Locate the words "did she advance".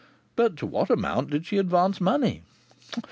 1.29-2.01